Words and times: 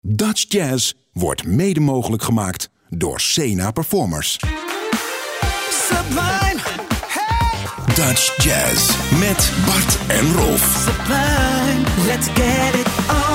Dutch 0.00 0.44
Jazz 0.48 0.92
wordt 1.12 1.46
mede 1.46 1.80
mogelijk 1.80 2.22
gemaakt 2.22 2.70
door 2.88 3.20
Sena 3.20 3.70
Performers. 3.70 4.38
Sublime, 5.70 6.60
hey, 7.06 7.94
Dutch 7.94 8.44
Jazz 8.44 8.96
met 9.18 9.52
Bart 9.66 9.98
en 10.08 10.34
Rolf. 10.34 10.86
sublime, 10.86 12.06
let's 12.06 12.26
get 12.26 12.74
it 12.74 12.86
on. 13.08 13.27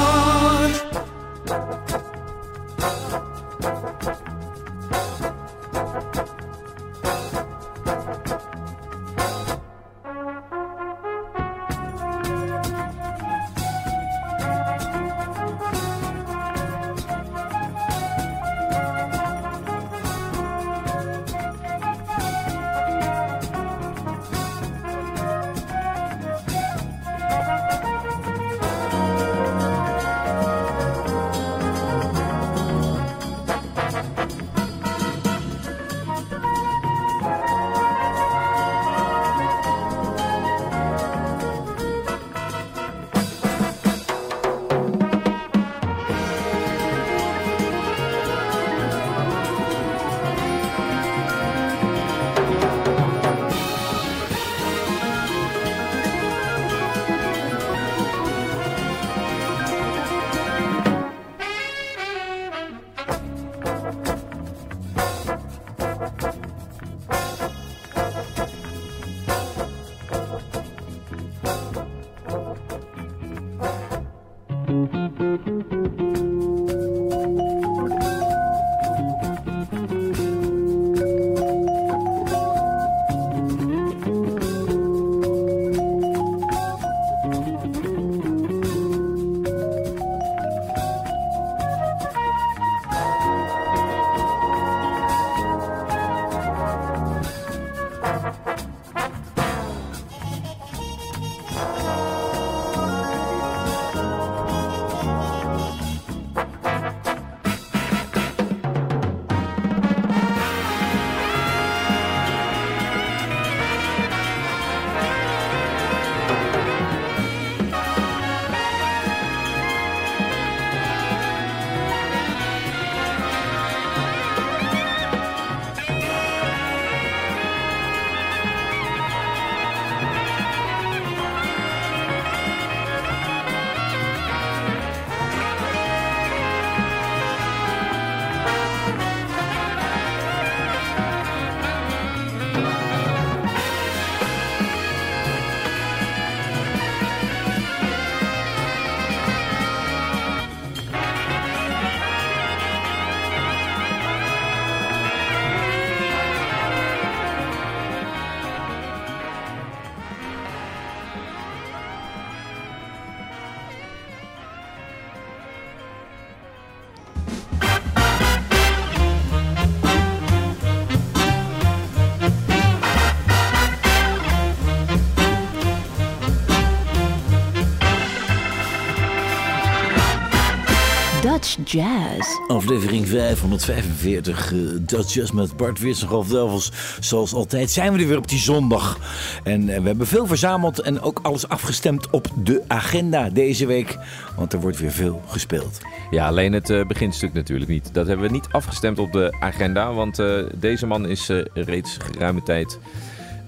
Jazz. 181.74 182.40
Aflevering 182.48 183.08
545, 183.08 184.52
uh, 184.52 184.70
Dutch 184.80 185.14
Jazz 185.14 185.32
met 185.32 185.58
Bart 185.58 185.80
Wits 185.80 186.02
en 186.02 186.08
Ralf 186.08 186.28
Delvels. 186.28 186.72
Zoals 187.00 187.34
altijd 187.34 187.72
zijn 187.72 187.94
we 187.94 188.00
er 188.00 188.08
weer 188.08 188.18
op 188.18 188.28
die 188.28 188.40
zondag. 188.40 188.98
En 189.44 189.70
eh, 189.70 189.80
we 189.80 189.88
hebben 189.88 190.08
veel 190.08 190.28
verzameld 190.28 190.80
en 190.80 191.02
ook 191.02 191.20
alles 191.22 191.48
afgestemd 191.48 192.10
op 192.10 192.28
de 192.44 192.62
agenda 192.68 193.30
deze 193.30 193.66
week. 193.66 193.98
Want 194.36 194.54
er 194.54 194.60
wordt 194.60 194.80
weer 194.80 194.92
veel 194.92 195.22
gespeeld. 195.28 195.82
Ja, 196.14 196.28
alleen 196.28 196.54
het 196.54 196.70
eh, 196.70 196.86
beginstuk 196.86 197.34
natuurlijk 197.34 197.70
niet. 197.70 197.94
Dat 197.94 198.08
hebben 198.08 198.26
we 198.26 198.32
niet 198.32 198.48
afgestemd 198.52 199.00
op 199.00 199.12
de 199.12 199.36
agenda, 199.40 199.94
want 199.94 200.20
eh, 200.20 200.44
deze 200.56 200.88
man 200.88 201.08
is 201.08 201.30
eh, 201.30 201.42
reeds 201.54 201.98
geruime 201.98 202.44
tijd 202.44 202.80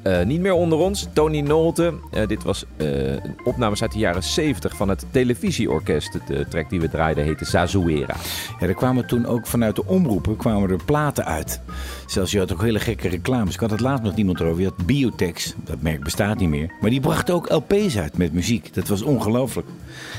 eh, 0.06 0.26
niet 0.26 0.42
meer 0.42 0.54
onder 0.54 0.78
ons. 0.78 1.08
Tony 1.14 1.40
Nolte. 1.40 1.94
Eh, 2.12 2.28
dit 2.28 2.44
was 2.44 2.66
eh, 2.78 3.12
een 3.12 3.36
opnames 3.44 3.82
uit 3.82 3.92
de 3.92 4.00
jaren 4.00 4.24
70 4.24 4.76
van 4.76 4.90
het 4.90 5.06
televisieorkest. 5.12 6.20
De 6.28 6.46
track 6.50 6.70
die 6.70 6.80
we 6.80 6.90
draaiden 6.90 7.24
heette 7.24 7.46
Zazuera. 7.46 8.16
Ja, 8.60 8.68
er 8.68 8.74
kwamen 8.74 9.08
toen 9.08 9.26
ook 9.26 9.48
vanuit 9.48 9.76
de 9.76 9.86
omroepen 9.86 10.36
kwamen 10.36 10.70
er 10.70 10.84
platen 10.86 11.26
uit. 11.26 11.62
Zelfs 12.06 12.32
je 12.32 12.40
had 12.40 12.54
ook 12.54 12.62
hele 12.62 12.80
gekke 12.80 13.08
reclames. 13.10 13.54
Ik 13.54 13.60
had 13.60 13.72
het 13.72 13.80
laatst 13.80 14.04
nog 14.04 14.16
niemand 14.16 14.40
erover. 14.40 14.62
Je 14.62 14.68
had 14.76 14.86
Biotex, 14.86 15.54
dat 15.66 15.82
merk 15.82 16.04
bestaat 16.04 16.38
niet 16.40 16.50
meer. 16.50 16.72
Maar 16.82 16.90
die 16.90 17.00
bracht 17.00 17.32
ook 17.32 17.50
LP's 17.50 17.98
uit 17.98 18.18
met 18.18 18.34
muziek. 18.34 18.74
Dat 18.74 18.88
was 18.88 19.02
ongelooflijk. 19.02 19.68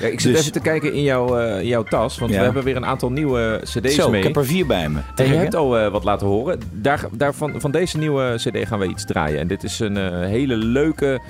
Ja, 0.00 0.06
ik 0.06 0.20
zit 0.20 0.30
Dus- 0.32 0.40
even 0.40 0.52
te 0.52 0.60
kijken 0.60 0.92
in 0.92 1.02
jouw, 1.02 1.38
eh, 1.38 1.62
jouw 1.62 1.82
tas, 1.82 2.18
want 2.18 2.30
Ja. 2.32 2.38
we 2.38 2.44
hebben 2.44 2.64
weer 2.64 2.76
een 2.76 2.86
aantal 2.86 3.10
nieuwe 3.10 3.60
cd's 3.64 3.94
Zo, 3.94 4.10
mee. 4.10 4.20
ik 4.20 4.26
heb 4.26 4.36
er 4.36 4.46
vier 4.46 4.66
bij 4.66 4.88
me. 4.88 4.98
En 5.16 5.26
je 5.28 5.34
hebt 5.34 5.54
al 5.54 5.78
eh, 5.78 5.90
wat 5.90 6.04
laten 6.04 6.26
horen. 6.26 6.60
Daar, 6.72 7.34
van 7.56 7.70
deze 7.70 7.98
nieuwe 7.98 8.32
cd 8.36 8.66
gaan 8.68 8.78
we 8.78 8.86
iets 8.88 9.04
draaien. 9.04 9.38
En 9.40 9.46
dit 9.46 9.62
is 9.64 9.78
een 9.80 9.96
eh, 9.96 10.18
hele 10.20 10.56
leuke 10.56 11.20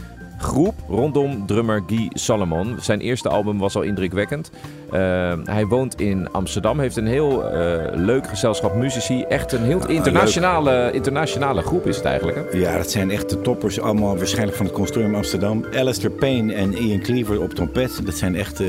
groep 0.47 0.75
rondom 0.89 1.47
drummer 1.47 1.83
Guy 1.87 2.11
Salomon. 2.13 2.77
Zijn 2.81 3.01
eerste 3.01 3.29
album 3.29 3.59
was 3.59 3.77
al 3.77 3.83
indrukwekkend. 3.83 4.51
Eh, 4.91 5.33
hij 5.45 5.67
woont 5.67 6.01
in 6.01 6.33
Amsterdam, 6.33 6.81
heeft 6.81 6.97
een 6.97 7.07
heel 7.07 7.51
eh, 7.51 7.95
leuk 7.95 8.27
gezelschap 8.27 8.75
muzici. 8.75 9.23
Echt 9.23 9.53
een 9.53 9.63
heel 9.63 9.89
internationale, 9.89 10.91
internationale 10.93 11.63
groep 11.63 11.87
is 11.87 11.97
het 11.97 12.05
eigenlijk. 12.05 12.53
Hè? 12.53 12.59
Ja, 12.59 12.77
dat 12.77 12.91
zijn 12.91 13.11
echt 13.11 13.31
de 13.31 13.41
toppers. 13.41 13.81
Allemaal 13.81 14.17
waarschijnlijk 14.17 14.57
van 14.57 14.67
het 14.67 14.75
Consortium 14.75 15.15
Amsterdam. 15.15 15.65
Alistair 15.75 16.13
Payne 16.13 16.53
en 16.55 16.73
Ian 16.73 17.01
Cleaver 17.01 17.41
op 17.41 17.51
trompet. 17.51 18.01
Dat 18.05 18.15
zijn 18.15 18.35
echt... 18.35 18.63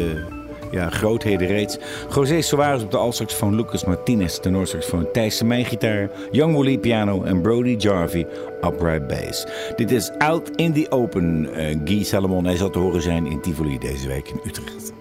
eh, 0.67 0.73
Ja, 0.73 0.89
grootheden 0.89 1.47
reeds. 1.47 1.77
José 2.15 2.41
Soares 2.41 2.83
op 2.83 2.91
de 2.91 2.97
altsaxofoon, 2.97 3.55
Lucas 3.55 3.85
Martinez 3.85 4.39
tenorsaxofoon, 4.39 5.11
Thijs 5.11 5.37
Semijn-gitaar, 5.37 6.09
Young 6.31 6.53
Wooly 6.53 6.77
piano 6.77 7.23
en 7.23 7.41
Brody 7.41 7.75
Jarvie 7.77 8.27
upright 8.61 9.07
bass. 9.07 9.45
Dit 9.75 9.91
is 9.91 10.11
Out 10.17 10.49
in 10.55 10.73
the 10.73 10.85
Open. 10.89 11.49
Uh, 11.57 11.77
Guy 11.85 12.03
Salomon, 12.03 12.45
hij 12.45 12.55
zal 12.55 12.69
te 12.69 12.79
horen 12.79 13.01
zijn 13.01 13.25
in 13.25 13.41
Tivoli 13.41 13.77
deze 13.77 14.07
week 14.07 14.27
in 14.27 14.39
Utrecht. 14.45 14.93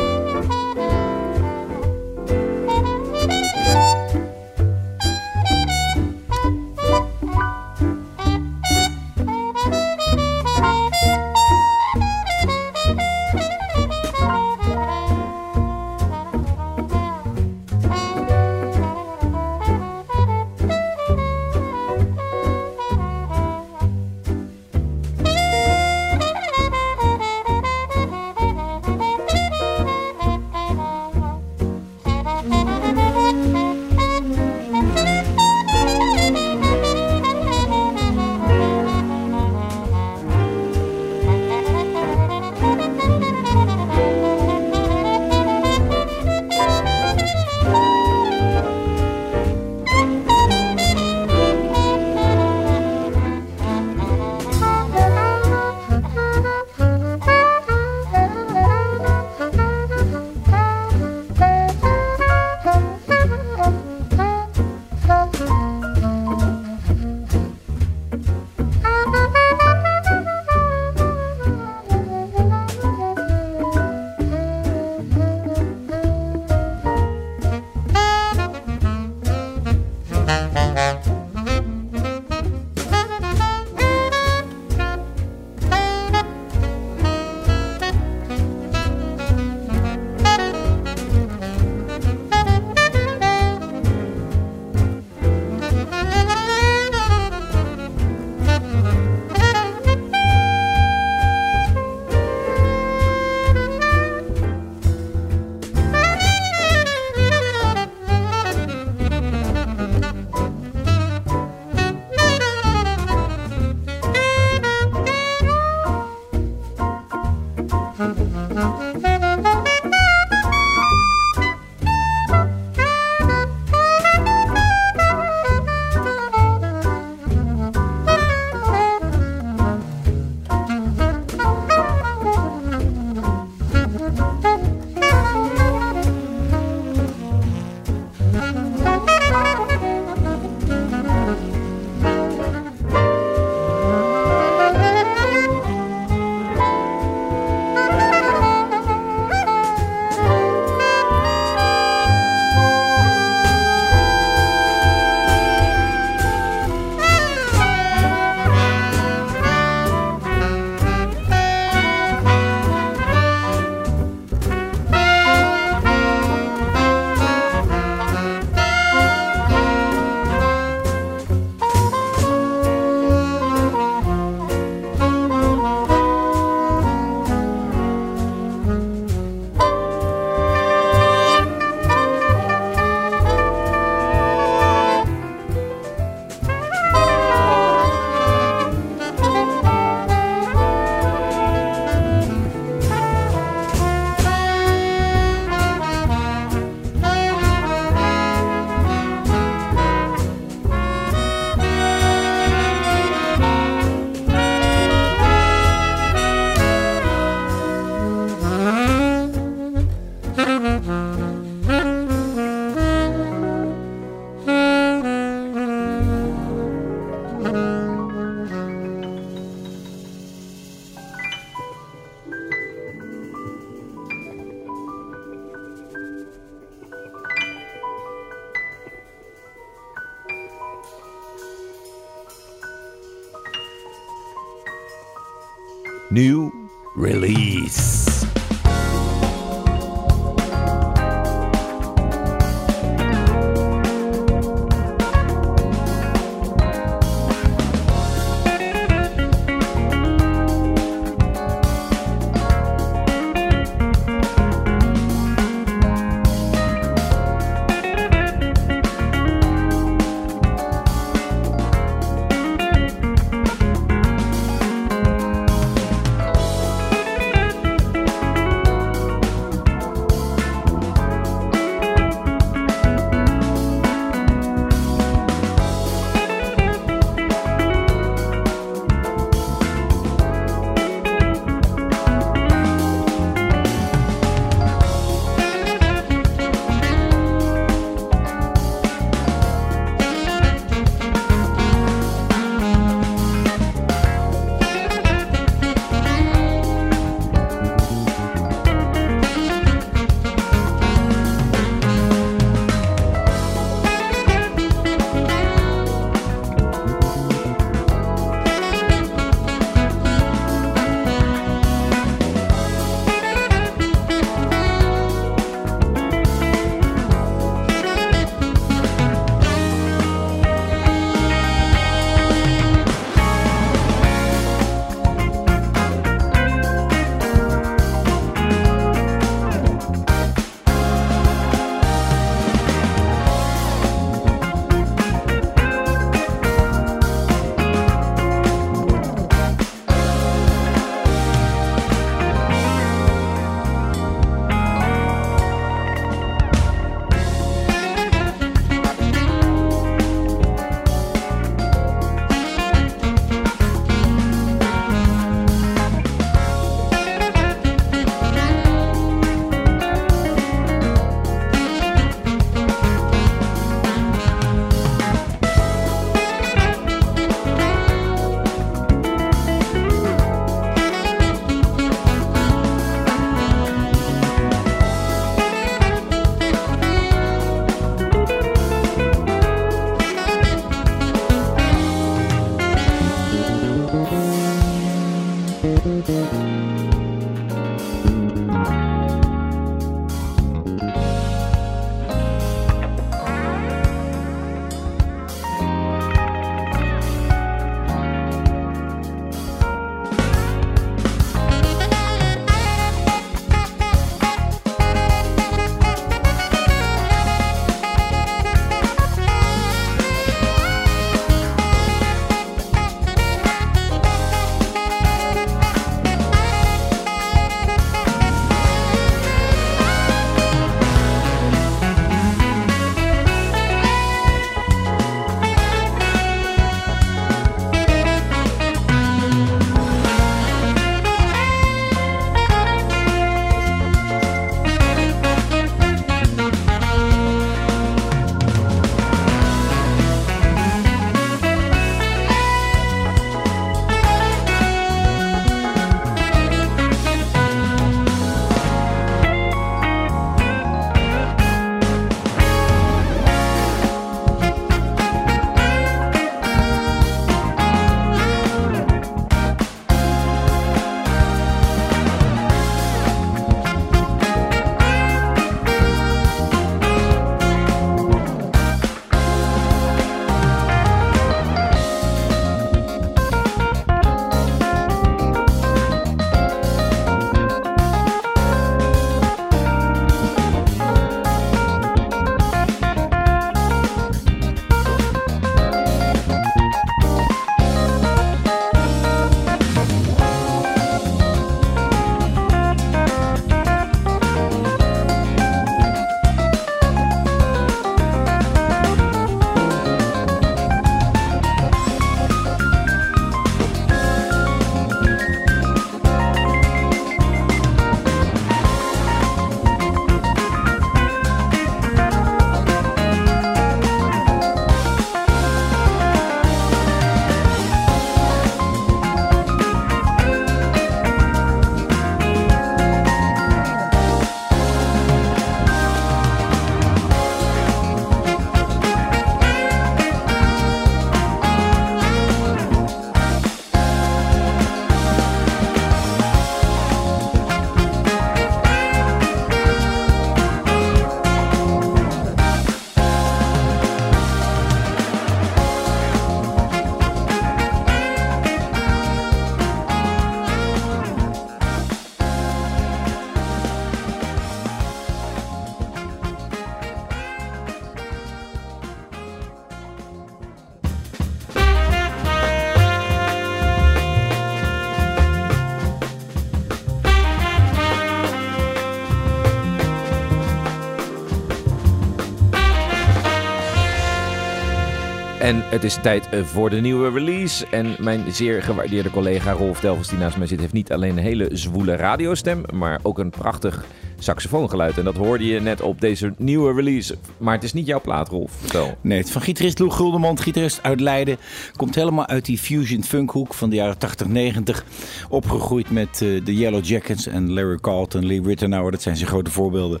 En 575.44 575.62
het 575.64 575.84
is 575.84 575.98
tijd 576.02 576.28
eh, 576.28 576.44
voor 576.44 576.70
de 576.70 576.80
nieuwe 576.80 577.10
release. 577.10 577.66
En 577.70 577.96
mijn 577.98 578.32
zeer 578.32 578.62
gewaardeerde 578.62 579.10
collega 579.10 579.52
Rolf 579.52 579.80
Delvers, 579.80 580.08
die 580.08 580.18
naast 580.18 580.36
mij 580.36 580.46
zit, 580.46 580.60
heeft 580.60 580.72
niet 580.72 580.92
alleen 580.92 581.16
een 581.16 581.22
hele 581.22 581.48
zwoele 581.52 581.96
radiostem, 581.96 582.62
maar 582.72 583.00
ook 583.02 583.18
een 583.18 583.30
prachtig 583.30 583.84
saxofoongeluid. 584.18 584.98
En 584.98 585.04
dat 585.04 585.16
hoorde 585.16 585.46
je 585.46 585.60
net 585.60 585.80
op 585.80 586.00
deze 586.00 586.34
nieuwe 586.36 586.72
release. 586.72 587.16
Maar 587.38 587.54
het 587.54 587.64
is 587.64 587.72
niet 587.72 587.86
jouw 587.86 588.00
plaat, 588.00 588.28
Rolf. 588.28 588.52
Vertel. 588.52 588.98
Nee, 589.00 589.18
het 589.18 589.30
van 589.30 589.42
gitarist 589.42 589.78
Lou 589.78 589.90
Guldemond, 589.90 590.40
gitarist 590.40 590.82
uit 590.82 591.00
Leiden. 591.00 591.36
Komt 591.76 591.94
helemaal 591.94 592.26
uit 592.26 592.44
die 592.44 592.58
fusion 592.58 593.04
funkhoek 593.04 593.54
van 593.54 593.70
de 593.70 593.76
jaren 593.76 593.98
80, 593.98 594.26
90. 594.26 594.84
Opgegroeid 595.28 595.90
met 595.90 596.22
eh, 596.22 596.44
de 596.44 596.54
Yellow 596.54 596.84
Jackets 596.84 597.26
en 597.26 597.52
Larry 597.52 597.78
Carlton, 597.80 598.26
Lee 598.26 598.42
Rittenauer. 598.42 598.90
Dat 598.90 599.02
zijn 599.02 599.16
zijn 599.16 599.28
grote 599.28 599.50
voorbeelden. 599.50 600.00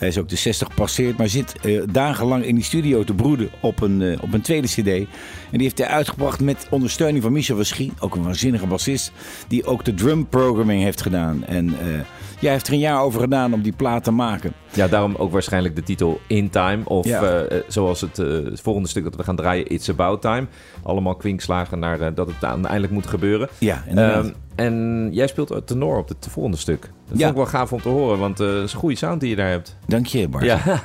Hij 0.00 0.08
is 0.08 0.18
ook 0.18 0.28
de 0.28 0.36
60 0.36 0.68
gepasseerd, 0.68 1.16
maar 1.16 1.28
zit 1.28 1.54
eh, 1.60 1.82
dagenlang 1.92 2.44
in 2.44 2.54
die 2.54 2.64
studio 2.64 3.04
te 3.04 3.14
broeden 3.14 3.50
op 3.60 3.80
een, 3.80 4.02
eh, 4.02 4.22
op 4.22 4.32
een 4.32 4.40
tweede 4.40 4.66
cd. 4.66 4.76
En 4.76 5.06
die 5.50 5.62
heeft 5.62 5.78
hij 5.78 5.86
uitgebracht 5.86 6.40
met 6.40 6.66
ondersteuning 6.70 7.22
van 7.22 7.32
Michel 7.32 7.56
Verschie, 7.56 7.92
ook 7.98 8.14
een 8.14 8.22
waanzinnige 8.22 8.66
bassist, 8.66 9.12
die 9.48 9.64
ook 9.64 9.84
de 9.84 9.94
drum 9.94 10.28
programming 10.28 10.82
heeft 10.82 11.02
gedaan. 11.02 11.44
En 11.44 11.68
eh 11.68 12.00
jij 12.40 12.52
heeft 12.52 12.66
er 12.66 12.72
een 12.72 12.78
jaar 12.78 13.02
over 13.02 13.20
gedaan 13.20 13.52
om 13.52 13.62
die 13.62 13.72
plaat 13.72 14.04
te 14.04 14.10
maken. 14.10 14.52
Ja, 14.72 14.88
daarom 14.88 15.14
ook 15.18 15.32
waarschijnlijk 15.32 15.76
de 15.76 15.82
titel 15.82 16.20
In 16.26 16.50
Time. 16.50 16.82
Of 16.84 17.06
Ja. 17.06 17.22
eh, 17.22 17.56
eh, 17.58 17.62
zoals 17.68 18.00
het, 18.00 18.18
eh, 18.18 18.26
het 18.26 18.60
volgende 18.60 18.88
stuk 18.88 19.04
dat 19.04 19.16
we 19.16 19.22
gaan 19.22 19.36
draaien, 19.36 19.66
It's 19.66 19.88
About 19.88 20.20
Time. 20.22 20.46
Allemaal 20.82 21.14
kwinkslagen 21.14 21.78
naar 21.78 22.14
dat 22.14 22.26
het 22.26 22.44
uiteindelijk 22.44 22.92
moet 22.92 23.06
gebeuren. 23.06 23.48
Ja, 23.58 23.84
inderdaad. 23.88 24.24
Ehm, 24.24 24.34
en 24.54 25.08
jij 25.12 25.26
speelt 25.26 25.66
tenor 25.66 25.98
op 25.98 26.08
het 26.08 26.26
volgende 26.30 26.56
stuk. 26.58 26.80
Dat 26.80 26.90
Ja. 27.18 27.26
vond 27.26 27.30
ik 27.30 27.36
wel 27.36 27.46
gaaf 27.60 27.72
om 27.72 27.80
te 27.80 27.88
horen, 27.88 28.18
want 28.18 28.38
het 28.38 28.64
is 28.64 28.72
een 28.72 28.78
goede 28.78 28.96
sound 28.96 29.20
die 29.20 29.30
je 29.30 29.36
daar 29.36 29.48
hebt. 29.50 29.76
Dank 29.86 30.06
je, 30.06 30.28
Bart. 30.28 30.44
Ja. 30.44 30.60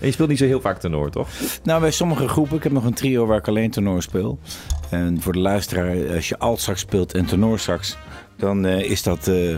en 0.00 0.06
je 0.06 0.10
speelt 0.12 0.28
niet 0.28 0.38
zo 0.38 0.44
heel 0.44 0.60
vaak 0.60 0.78
tenor, 0.80 1.10
toch? 1.10 1.28
Nou, 1.64 1.80
bij 1.80 1.90
sommige 1.90 2.28
groepen, 2.28 2.56
ik 2.56 2.62
heb 2.62 2.72
nog 2.72 2.84
een 2.84 2.94
trio 2.94 3.26
waar 3.26 3.38
ik 3.38 3.48
alleen 3.48 3.70
tenor 3.70 4.02
speel. 4.02 4.38
En 4.90 5.20
voor 5.20 5.32
de 5.32 5.38
luisteraar, 5.38 6.14
als 6.14 6.28
je 6.28 6.38
altsax 6.38 6.80
speelt 6.80 7.14
en 7.14 7.24
tenorsax, 7.26 7.96
dan 8.38 8.66
eh, 8.66 8.90
is 8.90 9.02
dat 9.02 9.28
eh, 9.28 9.56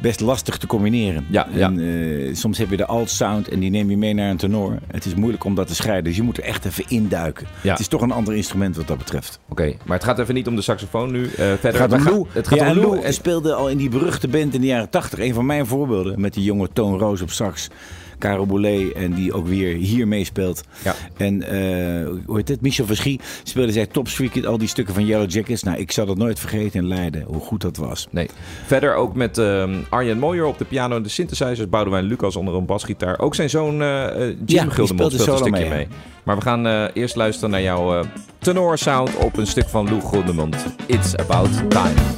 best 0.00 0.20
lastig 0.20 0.56
te 0.58 0.66
combineren. 0.66 1.26
Ja, 1.30 1.48
en, 1.50 1.78
eh, 1.78 2.34
soms 2.34 2.58
heb 2.58 2.70
je 2.70 2.76
de 2.76 2.86
alt 2.86 3.10
sound 3.10 3.48
en 3.48 3.60
die 3.60 3.70
neem 3.70 3.90
je 3.90 3.96
mee 3.96 4.14
naar 4.14 4.30
een 4.30 4.36
tenor. 4.36 4.78
Het 4.86 5.04
is 5.04 5.14
moeilijk 5.14 5.44
om 5.44 5.54
dat 5.54 5.66
te 5.66 5.74
scheiden, 5.74 6.04
dus 6.04 6.16
je 6.16 6.22
moet 6.22 6.36
er 6.38 6.44
echt 6.44 6.64
even 6.64 6.84
induiken. 6.88 7.46
Ja. 7.62 7.70
Het 7.70 7.80
is 7.80 7.88
toch 7.88 8.00
een 8.00 8.10
ander 8.10 8.34
instrument 8.34 8.76
wat 8.76 8.86
dat 8.86 8.98
betreft. 8.98 9.40
Oké, 9.48 9.74
maar 9.84 9.96
het 9.96 10.06
gaat 10.06 10.18
even 10.18 10.34
niet 10.34 10.46
om 10.46 10.56
de 10.56 10.62
saxofoon 10.62 11.12
nu. 11.12 11.28
Verder, 11.28 11.58
Het 11.62 11.76
gaat 11.76 11.92
om 11.92 12.02
Lou. 12.02 12.26
Het 12.32 12.48
gaat 12.48 12.60
om 12.60 12.66
Lou. 12.66 12.80
Lou 12.80 13.00
En- 13.02 13.14
speelde 13.14 13.54
al 13.54 13.68
in 13.68 13.76
die 13.76 13.88
beruchte 13.88 14.28
band 14.28 14.54
in 14.54 14.60
de 14.60 14.66
jaren 14.66 14.90
80. 14.90 15.18
Een 15.18 15.34
van 15.34 15.46
mijn 15.46 15.66
voorbeelden 15.66 16.20
met 16.20 16.34
die 16.34 16.44
jonge 16.44 16.68
Toon 16.72 16.98
Roos 16.98 17.22
op 17.22 17.30
sax. 17.30 17.68
Caro 18.18 18.46
Boulet 18.46 18.92
en 18.92 19.12
die 19.12 19.32
ook 19.32 19.46
weer 19.46 19.76
hier 19.76 20.08
meespeelt. 20.08 20.62
Ja. 20.84 20.94
En 21.16 21.42
eh, 21.42 22.08
hoe 22.26 22.36
heet 22.36 22.48
het? 22.48 22.60
Michel 22.60 22.86
Verschie 22.86 23.20
speelde 23.42 23.72
zij 23.72 23.86
Top 23.86 24.08
al 24.44 24.58
die 24.58 24.68
stukken 24.68 24.94
van 24.94 25.06
Yellow 25.06 25.30
Jackets. 25.30 25.62
Nou, 25.62 25.78
ik 25.78 25.92
zal 25.92 26.06
dat 26.06 26.16
nooit 26.16 26.40
vergeten 26.40 26.80
in 26.80 26.88
Leiden, 26.88 27.22
hoe 27.22 27.40
goed 27.40 27.60
dat 27.60 27.76
was. 27.76 28.06
Nee. 28.10 28.28
Verder 28.66 28.94
ook 28.94 29.14
met 29.14 29.38
ehm, 29.38 29.74
Arjen 29.88 30.18
Mooijer 30.18 30.46
op 30.46 30.58
de 30.58 30.64
piano 30.64 30.96
en 30.96 31.02
de 31.02 31.08
synthesizers. 31.08 31.68
Boudewijn 31.68 32.04
Lucas 32.04 32.36
onder 32.36 32.54
een 32.54 32.66
basgitaar. 32.66 33.18
Ook 33.18 33.34
zijn 33.34 33.50
zoon 33.50 33.82
eh 33.82 34.28
eh, 34.28 34.36
Jim 34.46 34.70
Gildemond 34.70 35.12
speelt 35.12 35.28
een 35.28 35.36
stukje 35.36 35.50
mee, 35.60 35.68
mee. 35.68 35.86
ja. 35.90 35.96
Maar 36.22 36.36
we 36.36 36.42
gaan 36.42 36.86
eerst 36.86 37.16
luisteren 37.16 37.50
naar 37.50 37.62
jouw 37.62 38.04
tenor 38.38 38.78
sound 38.78 39.16
op 39.16 39.36
een 39.36 39.46
stuk 39.46 39.68
van 39.68 39.88
Lou 39.88 40.00
Gildemond. 40.00 40.56
It's 40.86 41.16
About 41.16 41.70
Time. 41.70 42.17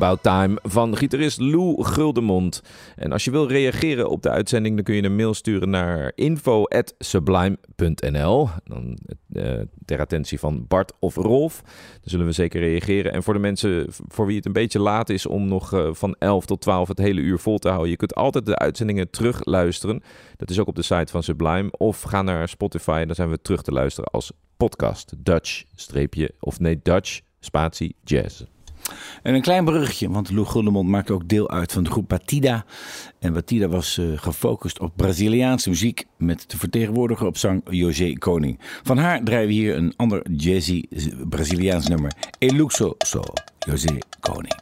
About 0.00 0.22
Time 0.22 0.58
van 0.62 0.96
gitarist 0.96 1.40
Lou 1.40 1.84
Guldemond. 1.84 2.62
En 2.96 3.12
als 3.12 3.24
je 3.24 3.30
wil 3.30 3.48
reageren 3.48 4.08
op 4.08 4.22
de 4.22 4.30
uitzending, 4.30 4.74
dan 4.74 4.84
kun 4.84 4.94
je 4.94 5.02
een 5.02 5.16
mail 5.16 5.34
sturen 5.34 5.70
naar 5.70 6.12
info.sublime.nl. 6.14 8.48
Dan 8.64 8.98
uh, 9.32 9.60
ter 9.84 10.00
attentie 10.00 10.38
van 10.38 10.64
Bart 10.68 10.92
of 10.98 11.14
Rolf. 11.14 11.62
Dan 11.64 11.72
zullen 12.02 12.26
we 12.26 12.32
zeker 12.32 12.60
reageren. 12.60 13.12
En 13.12 13.22
voor 13.22 13.34
de 13.34 13.40
mensen 13.40 13.86
voor 13.88 14.26
wie 14.26 14.36
het 14.36 14.46
een 14.46 14.52
beetje 14.52 14.78
laat 14.78 15.08
is 15.08 15.26
om 15.26 15.48
nog 15.48 15.72
uh, 15.72 15.88
van 15.92 16.16
11 16.18 16.46
tot 16.46 16.60
12 16.60 16.88
het 16.88 16.98
hele 16.98 17.20
uur 17.20 17.38
vol 17.38 17.58
te 17.58 17.68
houden, 17.68 17.90
je 17.90 17.96
kunt 17.96 18.14
altijd 18.14 18.46
de 18.46 18.58
uitzendingen 18.58 19.10
terugluisteren. 19.10 20.02
Dat 20.36 20.50
is 20.50 20.58
ook 20.58 20.68
op 20.68 20.76
de 20.76 20.82
site 20.82 21.12
van 21.12 21.22
Sublime. 21.22 21.70
Of 21.70 22.02
ga 22.02 22.22
naar 22.22 22.48
Spotify, 22.48 23.04
dan 23.04 23.14
zijn 23.14 23.30
we 23.30 23.42
terug 23.42 23.62
te 23.62 23.72
luisteren 23.72 24.10
als 24.10 24.32
podcast. 24.56 25.12
Dutch, 25.18 25.64
streepje, 25.74 26.34
of 26.40 26.60
nee, 26.60 26.80
Dutch, 26.82 27.20
spatie, 27.40 27.96
jazz. 28.04 28.42
En 29.22 29.34
een 29.34 29.42
klein 29.42 29.64
bruggetje, 29.64 30.10
want 30.10 30.30
Lou 30.30 30.46
Guldemond 30.46 30.88
maakte 30.88 31.12
ook 31.12 31.28
deel 31.28 31.50
uit 31.50 31.72
van 31.72 31.82
de 31.82 31.90
groep 31.90 32.08
Batida. 32.08 32.64
En 33.18 33.32
Batida 33.32 33.68
was 33.68 33.98
uh, 33.98 34.18
gefocust 34.18 34.80
op 34.80 34.92
Braziliaanse 34.96 35.68
muziek 35.68 36.06
met 36.16 36.44
de 36.46 36.58
vertegenwoordiger 36.58 37.26
op 37.26 37.36
zang 37.36 37.62
José 37.70 38.12
Koning. 38.12 38.58
Van 38.82 38.98
haar 38.98 39.24
draaien 39.24 39.46
we 39.48 39.52
hier 39.52 39.76
een 39.76 39.92
ander 39.96 40.30
jazzy 40.30 40.84
Braziliaans 41.28 41.86
nummer. 41.86 42.12
Eluxo 42.38 42.94
So, 42.98 43.22
José 43.58 43.98
Koning. 44.20 44.58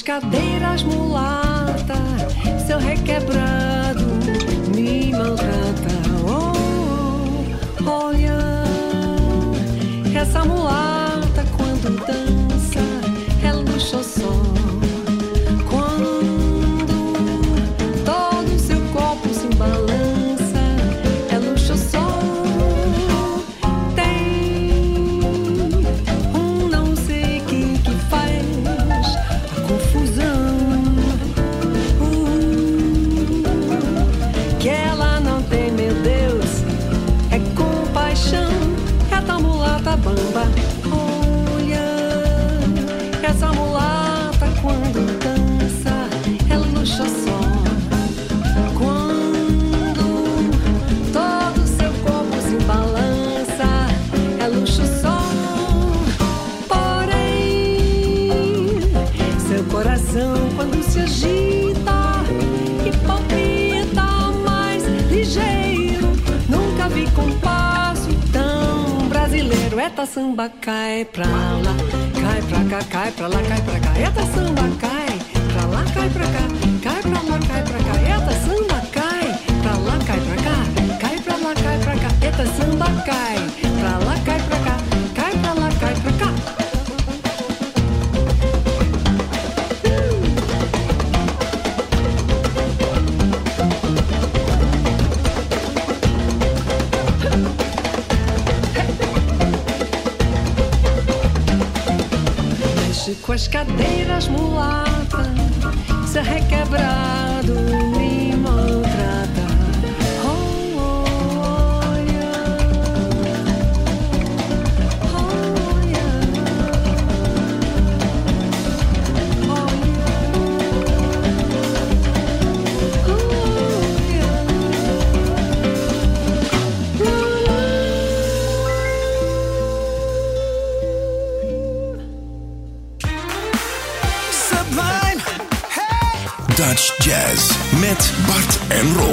cadeiras 0.00 0.84
mulatas. 0.84 1.31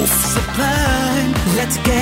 Sublime. 0.06 1.32
Let's 1.56 1.76
get 1.78 1.99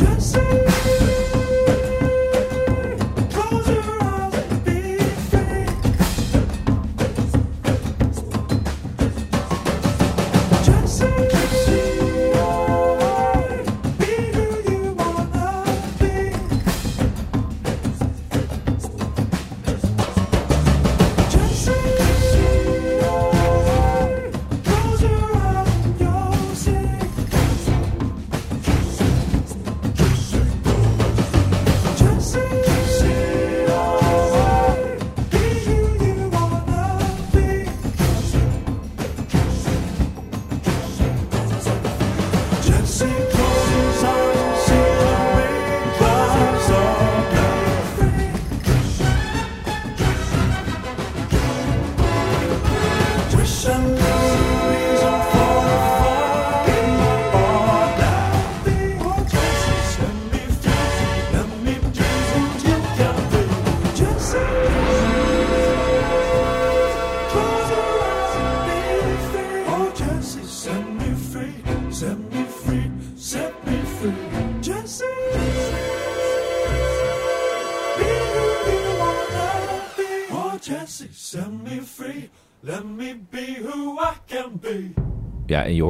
just 0.00 0.32
say 0.32 0.59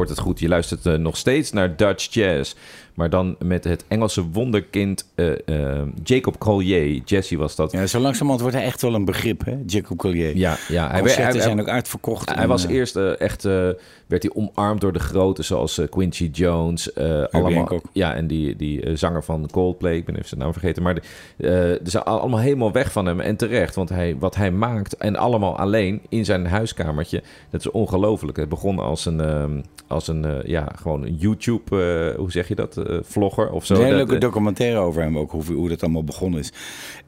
hoort 0.01 0.17
het 0.17 0.27
goed. 0.27 0.41
Je 0.41 0.49
luistert 0.49 0.87
eh, 0.87 0.95
nog 0.95 1.17
steeds 1.17 1.53
naar 1.53 1.77
Dutch 1.77 2.15
Jazz. 2.15 2.55
Maar 2.95 3.11
dan 3.11 3.37
met 3.39 3.65
het 3.65 3.85
Engelse 3.89 4.31
wonderkind 4.31 5.09
eh, 5.15 5.33
eh, 5.79 5.87
Jacob 6.03 6.39
Collier. 6.39 7.03
Jesse 7.05 7.37
was 7.37 7.57
dat. 7.57 7.73
Ja, 7.73 7.87
zo 7.87 7.99
langzamerhand 8.01 8.41
wordt 8.41 8.57
hij 8.57 8.65
echt 8.65 8.83
wel 8.83 8.95
een 8.95 9.05
begrip, 9.05 9.45
hè? 9.45 9.59
Jacob 9.67 9.99
Collier. 9.99 10.37
Ja, 10.37 10.57
ja. 10.69 10.91
Hij, 10.91 11.41
zijn 11.41 11.61
ook 11.61 11.69
uitverkocht. 11.69 12.35
Hij, 12.35 12.47
was 12.47 12.67
eh, 12.67 12.71
eerst 12.71 12.97
echt, 12.97 13.43
werd 13.43 14.23
hij 14.23 14.31
omarmd 14.35 14.81
door 14.81 14.93
de 14.93 14.99
grote 14.99 15.43
zoals 15.43 15.81
Quincy 15.91 16.31
Jones. 16.33 16.95
allemaal, 17.31 17.81
ja, 17.93 18.15
en 18.15 18.27
die, 18.27 18.57
die 18.57 18.97
zanger 18.97 19.25
van 19.25 19.49
Coldplay, 19.51 19.97
ik 19.97 20.05
ben 20.05 20.15
even 20.15 20.29
zijn 20.29 20.41
naam 20.41 20.53
vergeten. 20.53 20.83
Maar 20.83 21.03
ze 21.39 21.81
zijn 21.85 22.05
allemaal 22.05 22.41
helemaal 22.41 22.73
weg 22.73 22.93
van 22.93 23.07
hem 23.07 23.21
en 23.21 23.37
terecht. 23.37 23.75
Want 23.75 23.89
hij, 23.89 24.17
wat 24.19 24.37
hij 24.37 24.51
maakt 24.51 24.97
en 24.97 25.17
allemaal 25.17 25.59
alleen 25.59 26.03
in 26.09 26.25
zijn 26.25 26.47
huiskamertje, 26.47 27.23
dat 27.51 27.61
is 27.61 27.71
ongelooflijk. 27.71 28.37
Het 28.37 28.49
begon 28.49 28.79
als 28.79 29.07
een, 29.07 29.21
ehm, 29.21 29.61
als 29.87 30.09
een 30.09 30.43
ja, 30.45 30.69
gewoon 30.75 31.15
YouTube, 31.17 32.15
hoe 32.17 32.31
zeg 32.31 32.49
je 32.49 32.55
dat? 32.55 32.77
Vlogger 33.03 33.51
of 33.51 33.67
zo. 33.67 33.75
Een 33.75 33.83
hele 33.83 33.97
leuke 33.97 34.15
eh, 34.15 34.21
documentaire 34.21 34.79
over 34.79 35.03
hem 35.03 35.19
ook, 35.19 35.31
hoe, 35.31 35.45
hoe 35.45 35.69
dat 35.69 35.83
allemaal 35.83 36.05
begonnen 36.05 36.41
is. 36.41 36.53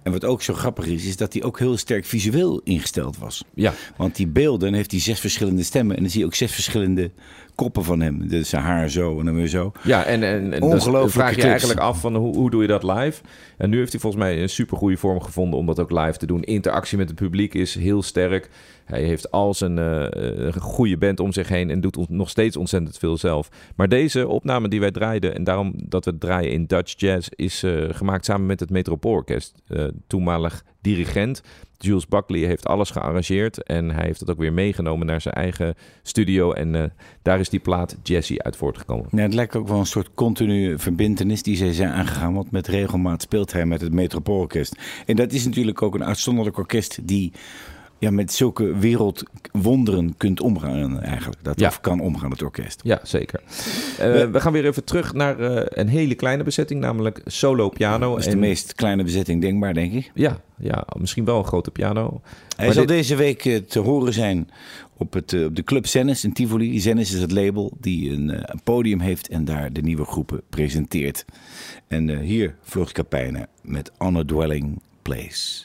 En 0.02 0.12
wat 0.12 0.24
ook 0.24 0.42
zo 0.42 0.54
grappig 0.54 0.86
is, 0.86 1.06
is 1.06 1.16
dat 1.16 1.32
hij 1.32 1.42
ook 1.42 1.58
heel 1.58 1.76
sterk 1.76 2.04
visueel 2.04 2.60
ingesteld 2.64 3.18
was. 3.18 3.44
ja, 3.54 3.74
Want 3.96 4.16
die 4.16 4.26
beelden 4.26 4.74
heeft 4.74 4.90
hij 4.90 5.00
zes 5.00 5.20
verschillende 5.20 5.62
stemmen. 5.62 5.96
En 5.96 6.02
dan 6.02 6.10
zie 6.10 6.20
je 6.20 6.26
ook 6.26 6.34
zes 6.34 6.52
verschillende 6.52 7.10
koppen 7.54 7.84
van 7.84 8.00
hem. 8.00 8.28
Dus 8.28 8.48
zijn 8.48 8.62
haar 8.62 8.88
zo 8.88 9.18
en 9.18 9.24
dan 9.24 9.34
weer 9.34 9.46
zo. 9.46 9.72
Ja, 9.82 10.04
en, 10.04 10.22
en, 10.22 10.62
Ongelooflijke 10.62 11.10
vraag 11.10 11.36
je 11.36 11.42
eigenlijk 11.42 11.80
af 11.80 12.00
van 12.00 12.16
hoe, 12.16 12.36
hoe 12.36 12.50
doe 12.50 12.62
je 12.62 12.68
dat 12.68 12.82
live? 12.82 13.22
En 13.56 13.70
nu 13.70 13.78
heeft 13.78 13.92
hij 13.92 14.00
volgens 14.00 14.22
mij 14.22 14.42
een 14.42 14.48
super 14.48 14.76
goede 14.76 14.96
vorm 14.96 15.20
gevonden 15.20 15.58
om 15.58 15.66
dat 15.66 15.80
ook 15.80 15.90
live 15.90 16.16
te 16.18 16.26
doen. 16.26 16.42
Interactie 16.42 16.98
met 16.98 17.08
het 17.08 17.18
publiek 17.18 17.54
is 17.54 17.74
heel 17.74 18.02
sterk. 18.02 18.50
Hij 18.84 19.02
heeft 19.02 19.30
al 19.30 19.54
zijn 19.54 19.78
eh, 19.78 20.52
goede 20.58 20.96
band 20.96 21.20
om 21.20 21.32
zich 21.32 21.48
heen 21.48 21.70
en 21.70 21.80
doet 21.80 22.08
nog 22.08 22.30
steeds 22.30 22.56
ontzettend 22.56 22.98
veel 22.98 23.16
zelf. 23.16 23.48
Maar 23.76 23.88
deze 23.88 24.28
opname 24.28 24.68
die 24.68 24.80
wij 24.80 24.90
draaiden, 24.90 25.34
en 25.34 25.44
daarom 25.44 25.72
dat 25.76 26.04
we 26.04 26.10
het 26.10 26.20
draaien 26.20 26.52
in 26.52 26.66
Dutch 26.66 26.94
Jazz, 26.96 27.28
is 27.30 27.62
eh, 27.62 27.84
gemaakt 27.90 28.24
samen 28.24 28.46
met 28.46 28.60
het 28.60 28.70
Metropoolorkest. 28.70 29.54
Eh 29.68 29.84
toenmalig 30.06 30.64
dirigent 30.80 31.42
Jules 31.84 32.06
Buckley 32.06 32.40
heeft 32.40 32.66
alles 32.66 32.90
gearrangeerd 32.90 33.62
en 33.62 33.90
hij 33.90 34.04
heeft 34.04 34.20
het 34.20 34.30
ook 34.30 34.38
weer 34.38 34.52
meegenomen 34.52 35.06
naar 35.06 35.20
zijn 35.20 35.34
eigen 35.34 35.74
studio. 36.02 36.52
En 36.52 36.74
eh, 36.74 36.84
daar 37.22 37.40
is 37.40 37.48
die 37.48 37.60
plaat 37.60 37.96
Jesse 38.02 38.42
uit 38.42 38.56
voortgekomen. 38.56 39.06
Ja, 39.10 39.22
het 39.22 39.34
lijkt 39.34 39.56
ook 39.56 39.68
wel 39.68 39.78
een 39.78 39.86
soort 39.86 40.10
continue 40.14 40.78
verbintenis 40.78 41.42
die 41.42 41.56
zij 41.56 41.72
zijn 41.72 41.90
aangegaan. 41.90 42.34
Want 42.34 42.50
met 42.50 42.66
regelmaat 42.66 43.22
speelt 43.22 43.52
hij 43.52 43.66
met 43.66 43.80
het 43.80 43.92
Metropoolorkest. 43.92 44.76
En 45.06 45.16
dat 45.16 45.32
is 45.32 45.44
natuurlijk 45.44 45.82
ook 45.82 45.94
een 45.94 46.04
uitzonderlijk 46.04 46.58
orkest 46.58 47.08
die 47.08 47.32
ja, 48.02 48.10
met 48.10 48.32
zulke 48.32 48.76
wereldwonderen 48.78 50.16
kunt 50.16 50.40
omgaan 50.40 51.00
eigenlijk. 51.00 51.44
Dat 51.44 51.60
Ja. 51.60 51.68
of 51.68 51.80
kan 51.80 52.00
omgaan, 52.00 52.30
het 52.30 52.42
orkest. 52.42 52.80
Ja, 52.84 53.00
zeker. 53.02 53.40
Eh, 53.98 54.30
we 54.30 54.40
gaan 54.40 54.52
weer 54.52 54.66
even 54.66 54.84
terug 54.84 55.12
naar 55.12 55.38
eh, 55.40 55.62
een 55.68 55.88
hele 55.88 56.14
kleine 56.14 56.42
bezetting, 56.42 56.80
namelijk 56.80 57.20
solo 57.24 57.68
piano. 57.68 58.10
Dat 58.10 58.18
is 58.26 58.32
de 58.32 58.36
meest 58.36 58.74
kleine 58.74 59.02
bezetting 59.04 59.40
denkbaar, 59.40 59.74
denk 59.74 59.92
ik. 59.92 60.10
Ja, 60.14 60.40
ja, 60.56 60.86
misschien 60.98 61.24
wel 61.24 61.38
een 61.38 61.44
grote 61.44 61.70
piano. 61.70 62.20
Hij 62.56 62.64
Maar 62.64 62.74
zal 62.74 62.86
dit- 62.86 62.96
deze 62.96 63.14
week 63.16 63.44
eh, 63.44 63.56
te 63.56 63.78
horen 63.78 64.12
zijn 64.12 64.50
op, 64.96 65.12
het, 65.12 65.44
op 65.44 65.56
de 65.56 65.64
Club 65.64 65.86
Zennis 65.86 66.24
in 66.24 66.32
Tivoli. 66.32 66.80
Zennis 66.80 67.14
is 67.14 67.20
het 67.20 67.32
label 67.32 67.72
die 67.80 68.10
een, 68.10 68.28
een 68.52 68.60
podium 68.64 69.00
heeft 69.00 69.28
en 69.28 69.44
daar 69.44 69.72
de 69.72 69.82
nieuwe 69.82 70.04
groepen 70.04 70.40
presenteert. 70.50 71.24
En 71.88 72.18
hier 72.18 72.54
Floris 72.62 72.92
Kapijnen 72.92 73.46
met 73.62 73.92
On 73.98 74.16
a 74.16 74.24
Dwelling 74.24 74.80
Place. 75.02 75.64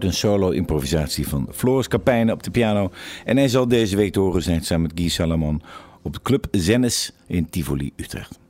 Een 0.00 0.12
solo-improvisatie 0.12 1.28
van 1.28 1.48
Floris 1.50 1.88
Kapijnen 1.88 2.34
op 2.34 2.42
de 2.42 2.50
piano. 2.50 2.90
En 3.24 3.36
hij 3.36 3.48
zal 3.48 3.68
deze 3.68 3.96
week 3.96 4.12
te 4.12 4.20
horen 4.20 4.42
zijn 4.42 4.62
samen 4.62 4.82
met 4.82 5.00
Guy 5.00 5.08
Salamon 5.08 5.62
op 6.02 6.12
de 6.12 6.22
Club 6.22 6.46
Zennis 6.50 7.12
in 7.26 7.50
Tivoli, 7.50 7.92
Utrecht. 7.96 8.40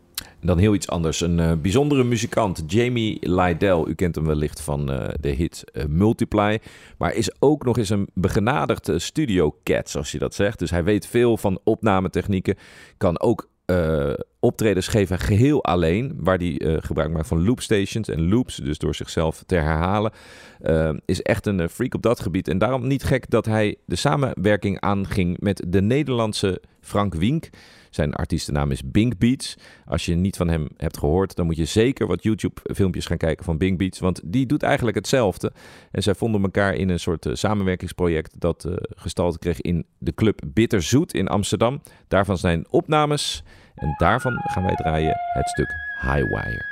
Dan 0.41 0.59
heel 0.59 0.75
iets 0.75 0.89
anders. 0.89 1.21
Een 1.21 1.41
eh, 1.41 1.53
bijzondere 1.63 2.05
muzikant, 2.05 2.63
Jamie 2.67 3.19
Lydell. 3.21 3.85
U 3.87 3.95
kent 3.95 4.15
hem 4.15 4.25
wellicht 4.25 4.61
van 4.61 4.91
eh, 4.91 5.09
de 5.21 5.29
hit 5.29 5.65
eh, 5.73 5.85
Multiply. 5.89 6.59
Maar 6.99 7.15
is 7.15 7.31
ook 7.39 7.65
nog 7.65 7.79
eens 7.79 7.91
een 7.91 8.09
begenadigd 8.15 8.89
eh, 8.89 8.99
studio 8.99 9.57
cat, 9.65 9.91
zoals 9.91 10.13
je 10.13 10.19
dat 10.19 10.35
zegt. 10.35 10.59
Dus 10.59 10.71
hij 10.71 10.85
weet 10.85 11.07
veel 11.07 11.37
van 11.37 11.61
opnametechnieken. 11.65 12.57
Kan 12.97 13.21
ook 13.21 13.49
eh, 13.65 14.13
optredens 14.41 14.89
geven 14.89 15.19
geheel 15.19 15.65
alleen. 15.65 16.13
Waar 16.17 16.39
hij 16.39 16.59
eh, 16.59 16.77
gebruik 16.81 17.11
maakt 17.11 17.27
van 17.27 17.45
loopstations 17.45 18.09
en 18.09 18.29
loops. 18.29 18.57
Dus 18.57 18.79
door 18.79 18.95
zichzelf 18.95 19.43
te 19.47 19.55
herhalen. 19.55 20.13
Eh, 20.61 20.91
is 21.05 21.23
echt 21.23 21.47
een 21.47 21.69
freak 21.69 21.95
op 21.95 22.03
dat 22.03 22.21
gebied. 22.21 22.49
En 22.49 22.59
daarom 22.59 22.87
niet 22.87 23.03
gek 23.03 23.31
dat 23.31 23.45
hij 23.45 23.77
de 23.85 23.97
samenwerking 23.97 24.81
aanging 24.81 25.41
met 25.41 25.65
de 25.69 25.83
Nederlandse 25.83 26.63
Frank 26.81 27.15
Wink. 27.15 27.49
Zijn 27.95 28.15
artiestennaam 28.15 28.71
is 28.71 28.91
Bink 28.91 29.19
Beats. 29.19 29.57
Als 29.85 30.07
je 30.07 30.15
niet 30.15 30.37
van 30.37 30.49
hem 30.49 30.69
hebt 30.77 30.99
gehoord, 30.99 31.37
dan 31.37 31.47
moet 31.47 31.57
je 31.57 31.65
zeker 31.65 32.07
wat 32.07 32.23
YouTube-filmpjes 32.23 33.07
gaan 33.07 33.17
kijken 33.17 33.45
van 33.45 33.59
Bink 33.59 33.79
Beats. 33.79 33.99
Want 33.99 34.21
die 34.25 34.47
doet 34.47 34.63
eigenlijk 34.63 34.97
hetzelfde. 34.97 35.53
En 35.91 36.03
zij 36.03 36.15
vonden 36.15 36.43
elkaar 36.43 36.75
in 36.75 36.89
een 36.89 37.01
soort 37.01 37.27
eh, 37.27 37.35
samenwerkingsproject 37.35 38.41
dat 38.41 38.65
eh, 38.65 38.73
gestalte 38.95 39.39
kreeg 39.39 39.61
in 39.61 39.87
de 39.99 40.15
club 40.15 40.41
Bitterzoet 40.47 41.15
in 41.15 41.29
Amsterdam. 41.29 41.83
Daarvan 42.09 42.39
zijn 42.39 42.67
opnames. 42.71 43.43
En 43.75 43.95
daarvan 43.99 44.41
gaan 44.45 44.63
wij 44.63 44.75
draaien 44.75 45.17
het 45.33 45.49
stuk 45.49 45.69
Highwire. 46.01 46.72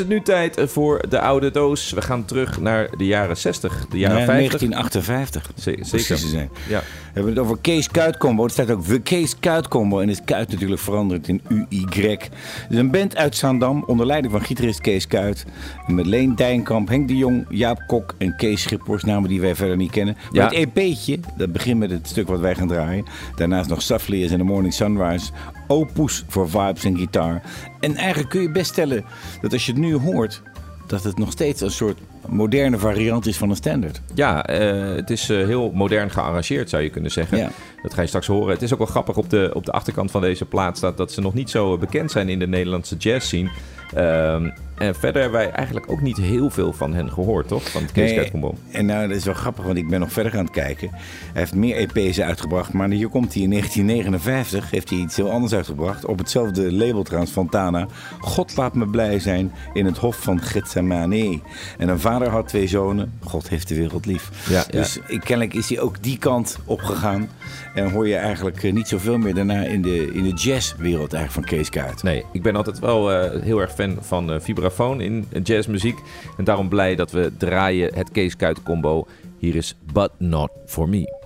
Het 0.00 0.08
nu 0.08 0.22
tijd 0.22 0.60
voor 0.66 1.04
de 1.08 1.20
oude 1.20 1.50
doos. 1.50 1.92
We 1.92 2.02
gaan 2.02 2.24
terug 2.24 2.60
naar 2.60 2.88
de 2.96 3.06
jaren 3.06 3.36
60, 3.36 3.86
de 3.90 3.98
jaren 3.98 4.16
Nee, 4.16 4.24
50. 4.26 4.60
1958. 4.60 5.50
Ze- 5.62 5.70
Precies 5.70 5.90
te 6.06 6.16
zeker. 6.16 6.28
zijn. 6.28 6.50
Ja. 6.68 6.78
We 6.78 7.16
hebben 7.16 7.32
het 7.32 7.42
over 7.42 7.58
Kees 7.60 7.88
Kuit 7.88 8.16
Combo. 8.16 8.44
Er 8.44 8.50
staat 8.50 8.70
ook 8.70 8.86
de 8.86 9.00
Kees 9.00 9.38
Kuit 9.40 9.68
Combo. 9.68 10.00
En 10.00 10.08
is 10.08 10.20
Kuit 10.24 10.50
natuurlijk 10.52 10.80
veranderd 10.80 11.28
in 11.28 11.40
UY. 11.48 11.86
Het 12.10 12.30
is 12.70 12.76
een 12.78 12.90
band 12.90 13.16
uit 13.16 13.36
Zaandam 13.36 13.84
onder 13.86 14.06
leiding 14.06 14.32
van 14.32 14.42
gitarist 14.42 14.80
Kees 14.80 15.06
Kuit. 15.06 15.44
Met 15.86 16.06
Leen 16.06 16.34
Dijnkamp, 16.34 16.88
Henk 16.88 17.08
de 17.08 17.16
Jong, 17.16 17.46
Jaap 17.48 17.82
Kok 17.86 18.14
en 18.18 18.36
Kees 18.36 18.62
Schippers. 18.62 19.04
Namen 19.04 19.28
die 19.28 19.40
wij 19.40 19.54
verder 19.54 19.76
niet 19.76 19.90
kennen. 19.90 20.16
Maar 20.30 20.52
Ja. 20.52 20.58
het 20.60 20.74
EP'tje, 20.76 21.18
dat 21.36 21.52
begint 21.52 21.78
met 21.78 21.90
het 21.90 22.08
stuk 22.08 22.28
wat 22.28 22.40
wij 22.40 22.54
gaan 22.54 22.68
draaien. 22.68 23.04
Daarnaast 23.36 23.68
nog 23.68 23.82
Safliers 23.82 24.32
en 24.32 24.38
The 24.38 24.44
Morning 24.44 24.74
Sunrise. 24.74 25.30
Opus 25.70 26.24
voor 26.28 26.50
vibes 26.50 26.84
en 26.84 26.96
gitaar. 26.96 27.42
En 27.80 27.96
eigenlijk 27.96 28.28
kun 28.28 28.42
je 28.42 28.50
best 28.50 28.70
stellen 28.70 29.04
dat 29.40 29.52
als 29.52 29.66
je 29.66 29.72
het 29.72 29.80
nu 29.80 29.96
hoort, 29.96 30.42
dat 30.86 31.02
het 31.02 31.18
nog 31.18 31.30
steeds 31.30 31.60
een 31.60 31.70
soort 31.70 31.98
moderne 32.26 32.78
variant 32.78 33.26
is 33.26 33.36
van 33.36 33.50
een 33.50 33.56
standard. 33.56 34.00
Ja, 34.14 34.46
eh, 34.46 34.94
het 34.94 35.10
is 35.10 35.28
eh, 35.28 35.36
heel 35.36 35.70
modern 35.74 36.10
gearrangeerd, 36.10 36.70
zou 36.70 36.82
je 36.82 36.90
kunnen 36.90 37.10
zeggen. 37.10 37.38
Ja. 37.38 37.50
Dat 37.82 37.94
ga 37.94 38.00
je 38.00 38.06
straks 38.06 38.26
horen. 38.26 38.52
Het 38.52 38.62
is 38.62 38.72
ook 38.72 38.78
wel 38.78 38.86
grappig, 38.86 39.16
op 39.16 39.30
de, 39.30 39.50
op 39.54 39.64
de 39.64 39.72
achterkant 39.72 40.10
van 40.10 40.20
deze 40.20 40.44
plaat 40.44 40.76
staat 40.76 40.96
dat 40.96 41.12
ze 41.12 41.20
nog 41.20 41.34
niet 41.34 41.50
zo 41.50 41.78
bekend 41.78 42.10
zijn 42.10 42.28
in 42.28 42.38
de 42.38 42.46
Nederlandse 42.46 42.96
jazz 42.96 43.26
scene. 43.26 43.50
Ehm, 43.94 44.50
en 44.80 44.94
verder 44.94 45.22
hebben 45.22 45.40
wij 45.40 45.50
eigenlijk 45.50 45.90
ook 45.90 46.00
niet 46.00 46.16
heel 46.16 46.50
veel 46.50 46.72
van 46.72 46.94
hen 46.94 47.10
gehoord, 47.12 47.48
toch? 47.48 47.70
Van 47.70 47.82
het 47.82 47.92
Kees 47.92 48.30
Combo. 48.30 48.54
en 48.72 48.86
nou, 48.86 49.08
dat 49.08 49.16
is 49.16 49.24
wel 49.24 49.34
grappig, 49.34 49.64
want 49.64 49.76
ik 49.76 49.88
ben 49.88 50.00
nog 50.00 50.12
verder 50.12 50.32
aan 50.38 50.44
het 50.44 50.50
kijken. 50.52 50.88
Hij 50.90 51.00
heeft 51.32 51.54
meer 51.54 51.76
EP's 51.76 52.20
uitgebracht, 52.20 52.72
maar 52.72 52.88
hier 52.88 53.08
komt 53.08 53.34
hij 53.34 53.42
in 53.42 53.50
1959. 53.50 54.70
Heeft 54.70 54.90
hij 54.90 54.98
iets 54.98 55.16
heel 55.16 55.30
anders 55.30 55.52
uitgebracht. 55.54 56.04
Op 56.04 56.18
hetzelfde 56.18 56.72
label 56.72 57.02
trouwens, 57.02 57.32
Fontana. 57.32 57.86
God 58.20 58.56
laat 58.56 58.74
me 58.74 58.86
blij 58.86 59.18
zijn 59.18 59.52
in 59.72 59.84
het 59.86 59.96
hof 59.98 60.16
van 60.16 60.40
Gethsemane. 60.40 61.40
En 61.78 61.88
een 61.88 62.00
vader 62.00 62.28
had 62.28 62.48
twee 62.48 62.66
zonen. 62.66 63.12
God 63.24 63.48
heeft 63.48 63.68
de 63.68 63.74
wereld 63.74 64.06
lief. 64.06 64.30
Ja, 64.48 64.64
dus 64.70 64.98
ik- 65.06 65.20
kennelijk 65.20 65.54
is 65.56 65.68
hij 65.68 65.80
ook 65.80 66.02
die 66.02 66.18
kant 66.18 66.58
opgegaan. 66.64 67.28
En 67.74 67.90
hoor 67.90 68.08
je 68.08 68.16
eigenlijk 68.16 68.62
eh, 68.62 68.72
niet 68.72 68.88
zoveel 68.88 69.18
meer 69.18 69.34
daarna 69.34 69.62
in 69.62 69.82
de, 69.82 70.12
in 70.12 70.22
de 70.22 70.32
jazzwereld 70.32 71.12
eigenlijk 71.12 71.48
van 71.48 71.58
Kees 71.58 71.70
Kuit. 71.70 72.02
Nee, 72.02 72.24
ik 72.32 72.42
ben 72.42 72.56
altijd 72.56 72.78
wel 72.78 73.12
eh, 73.12 73.42
heel 73.42 73.60
erg 73.60 73.72
fan 73.72 73.96
van 74.00 74.32
eh, 74.32 74.40
vibrafoon 74.40 75.00
in 75.00 75.26
jazzmuziek. 75.42 75.98
En 76.36 76.44
daarom 76.44 76.68
blij 76.68 76.94
dat 76.94 77.10
we 77.10 77.32
draaien 77.36 77.94
het 77.94 78.10
Kees 78.10 78.36
Kuit 78.36 78.62
combo. 78.62 79.06
Hier 79.38 79.54
is 79.54 79.76
But 79.92 80.10
Not 80.18 80.50
For 80.66 80.88
Me. 80.88 81.19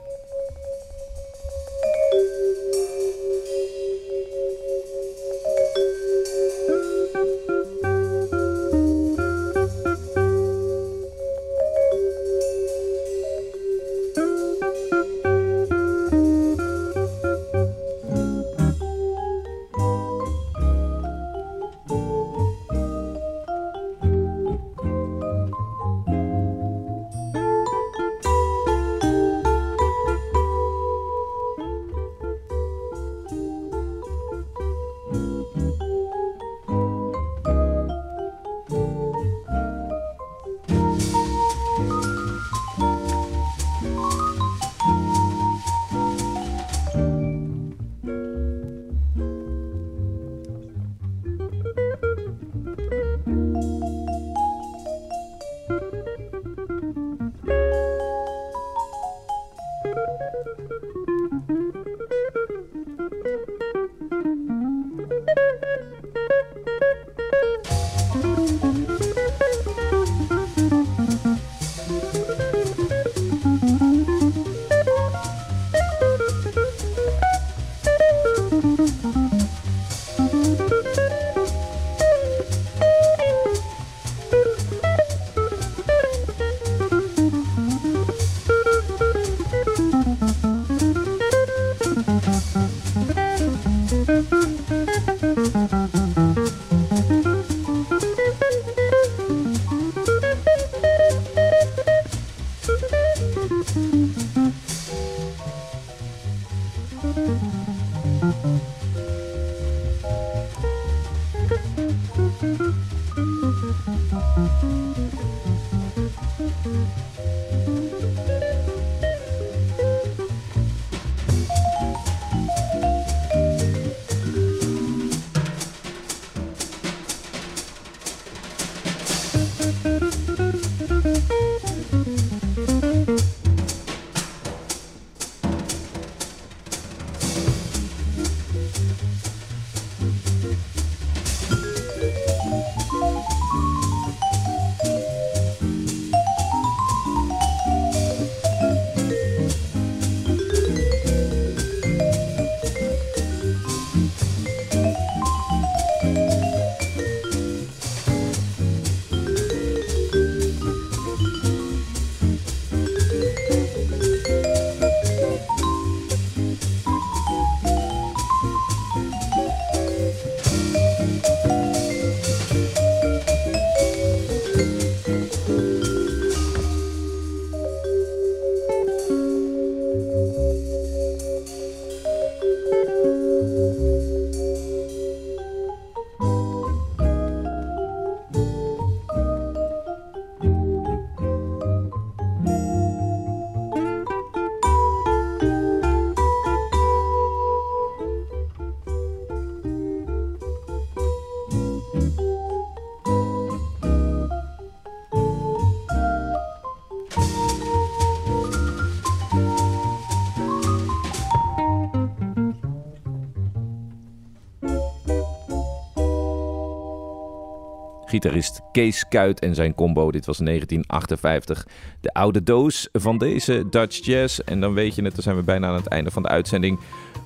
Gitarist 218.14 218.60
Kees 218.72 219.08
Kuit 219.08 219.40
en 219.40 219.54
zijn 219.54 219.74
combo. 219.74 220.10
Dit 220.10 220.26
was 220.26 220.38
1958. 220.38 221.66
De 222.00 222.12
oude 222.12 222.42
doos 222.42 222.88
van 222.92 223.18
deze 223.18 223.68
Dutch 223.70 224.04
Jazz. 224.04 224.38
En 224.38 224.60
dan 224.60 224.74
weet 224.74 224.94
je 224.94 225.02
het, 225.02 225.14
dan 225.14 225.22
zijn 225.22 225.36
we 225.36 225.42
bijna 225.42 225.68
aan 225.68 225.74
het 225.74 225.86
einde 225.86 226.10
van 226.10 226.22
de 226.22 226.28
uitzending. 226.28 226.78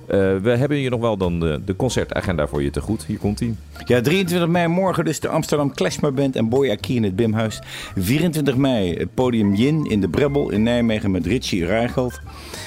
Eh, 0.09 0.35
we 0.37 0.49
hebben 0.49 0.77
hier 0.77 0.89
nog 0.89 0.99
wel 0.99 1.17
dan 1.17 1.39
de, 1.39 1.61
de 1.65 1.75
concertagenda 1.75 2.47
voor 2.47 2.63
je 2.63 2.69
te 2.69 2.81
goed. 2.81 3.05
Hier 3.05 3.17
komt 3.17 3.41
ie. 3.41 3.55
Ja, 3.85 4.01
23 4.01 4.49
mei 4.49 4.67
morgen 4.67 5.05
dus 5.05 5.19
de 5.19 5.27
Amsterdam 5.27 5.73
Klezmer 5.73 6.13
Band 6.13 6.35
en 6.35 6.49
Boy 6.49 6.69
Aki 6.69 6.95
in 6.95 7.03
het 7.03 7.15
Bimhuis. 7.15 7.61
24 7.95 8.55
mei 8.55 8.93
het 8.93 9.13
podium 9.13 9.55
Yin 9.55 9.85
in 9.85 10.01
de 10.01 10.09
Brebbel 10.09 10.51
in 10.51 10.63
Nijmegen 10.63 11.11
met 11.11 11.25
Richie 11.25 11.65
Rijgeld. 11.65 12.19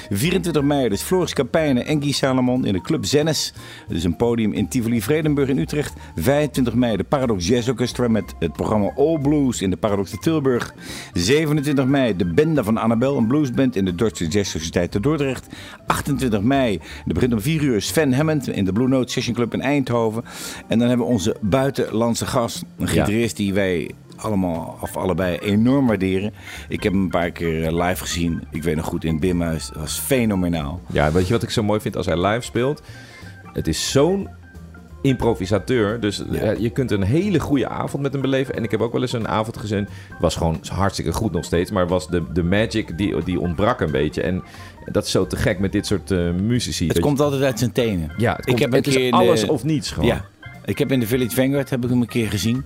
24 0.09 0.63
mei 0.63 0.89
dus 0.89 1.01
Floris 1.01 1.33
Kapijnen 1.33 1.85
en 1.85 2.01
Guy 2.01 2.11
Salomon 2.11 2.65
in 2.65 2.73
de 2.73 2.81
Club 2.81 3.05
Zennis. 3.05 3.53
Dus 3.87 4.03
een 4.03 4.15
podium 4.15 4.53
in 4.53 4.67
Tivoli 4.67 5.01
Vredenburg 5.01 5.49
in 5.49 5.57
Utrecht. 5.57 5.93
25 6.15 6.73
mei 6.73 6.97
de 6.97 7.03
Paradox 7.03 7.47
Jazz 7.47 7.69
Orchestra 7.69 8.07
met 8.07 8.35
het 8.39 8.53
programma 8.53 8.91
All 8.95 9.19
Blues 9.21 9.61
in 9.61 9.69
de 9.69 9.77
Paradox 9.77 10.11
de 10.11 10.17
Tilburg. 10.17 10.73
27 11.13 11.85
mei 11.85 12.15
de 12.15 12.25
Bende 12.25 12.63
van 12.63 12.77
Annabel, 12.77 13.17
een 13.17 13.27
bluesband 13.27 13.75
in 13.75 13.85
de 13.85 13.95
Duitse 13.95 14.27
Jazz 14.27 14.51
Sociëteit 14.51 14.91
te 14.91 14.99
Dordrecht. 14.99 15.47
28 15.87 16.41
mei, 16.41 16.79
de 17.05 17.13
begint 17.13 17.32
om 17.33 17.41
4 17.41 17.61
uur, 17.61 17.81
Sven 17.81 18.13
Hammond 18.13 18.49
in 18.49 18.65
de 18.65 18.71
Blue 18.71 18.87
Note 18.87 19.11
Session 19.11 19.35
Club 19.35 19.53
in 19.53 19.61
Eindhoven. 19.61 20.23
En 20.67 20.79
dan 20.79 20.87
hebben 20.87 21.05
we 21.05 21.11
onze 21.11 21.35
buitenlandse 21.41 22.25
gast, 22.25 22.63
een 22.77 22.87
gitarist 22.87 23.37
die 23.37 23.53
wij 23.53 23.91
allemaal 24.15 24.77
of 24.81 24.97
allebei 24.97 25.37
enorm 25.37 25.87
waarderen. 25.87 26.33
Ik 26.69 26.83
heb 26.83 26.93
hem 26.93 27.01
een 27.01 27.09
paar 27.09 27.31
keer 27.31 27.63
eh, 27.63 27.87
live 27.87 28.01
gezien. 28.01 28.43
Ik 28.51 28.63
weet 28.63 28.75
nog 28.75 28.85
goed 28.85 29.03
in 29.03 29.11
het 29.11 29.19
Bimhuis. 29.19 29.67
Dat 29.67 29.77
was 29.77 29.99
fenomenaal. 29.99 30.81
Ja, 30.91 31.11
weet 31.11 31.27
je 31.27 31.33
wat 31.33 31.43
ik 31.43 31.49
zo 31.49 31.63
mooi 31.63 31.79
vind 31.79 31.95
als 31.95 32.05
hij 32.05 32.25
live 32.25 32.41
speelt? 32.41 32.81
Het 33.53 33.67
is 33.67 33.91
zo'n 33.91 34.29
improvisateur. 35.03 35.99
Dus 35.99 36.23
Ja. 36.31 36.39
eh, 36.39 36.59
je 36.59 36.69
kunt 36.69 36.91
een 36.91 37.03
hele 37.03 37.39
goede 37.39 37.67
avond 37.69 38.03
met 38.03 38.13
hem 38.13 38.21
beleven. 38.21 38.55
En 38.55 38.63
ik 38.63 38.71
heb 38.71 38.81
ook 38.81 38.91
wel 38.91 39.01
eens 39.01 39.13
een 39.13 39.27
avond 39.27 39.57
gezien. 39.57 39.87
Was 40.19 40.35
gewoon 40.35 40.59
hartstikke 40.71 41.11
goed 41.13 41.31
nog 41.31 41.45
steeds. 41.45 41.71
Maar 41.71 41.87
was 41.87 42.07
de, 42.07 42.23
de 42.33 42.43
magic 42.43 42.97
die, 42.97 43.23
die 43.23 43.39
ontbrak 43.39 43.81
een 43.81 43.91
beetje. 43.91 44.21
En 44.21 44.43
dat 44.91 45.05
is 45.05 45.11
zo 45.11 45.27
te 45.27 45.35
gek 45.35 45.59
met 45.59 45.71
dit 45.71 45.85
soort 45.85 46.11
eh 46.11 46.31
muzici. 46.31 46.87
Het 46.87 46.95
je. 46.95 47.01
komt 47.01 47.19
altijd 47.19 47.41
uit 47.41 47.59
zijn 47.59 47.71
tenen. 47.71 48.11
ja, 48.17 48.35
het, 48.35 48.49
ik 48.49 48.59
heb 48.59 48.69
een 48.69 48.75
het 48.75 48.83
keer 48.83 48.93
is 48.99 49.05
in 49.05 49.11
de- 49.11 49.17
alles 49.17 49.43
of 49.47 49.63
niets 49.63 49.91
gewoon. 49.91 50.07
Ja, 50.09 50.25
ik 50.65 50.77
heb 50.77 50.91
in 50.91 50.99
de 50.99 51.07
Village 51.07 51.35
Vanguard 51.35 51.69
heb 51.69 51.83
ik 51.83 51.89
hem 51.89 52.01
een 52.01 52.07
keer 52.07 52.29
gezien. 52.29 52.65